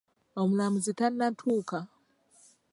[0.41, 1.79] Omulamuzi tannatuuka.